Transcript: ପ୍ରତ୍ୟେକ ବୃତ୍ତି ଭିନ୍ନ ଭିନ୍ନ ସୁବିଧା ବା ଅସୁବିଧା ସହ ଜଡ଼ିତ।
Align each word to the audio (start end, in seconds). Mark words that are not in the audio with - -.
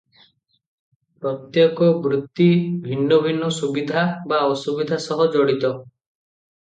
ପ୍ରତ୍ୟେକ 1.25 1.89
ବୃତ୍ତି 2.05 2.47
ଭିନ୍ନ 2.87 3.21
ଭିନ୍ନ 3.27 3.51
ସୁବିଧା 3.59 4.07
ବା 4.33 4.41
ଅସୁବିଧା 4.57 5.01
ସହ 5.05 5.27
ଜଡ଼ିତ। 5.37 5.75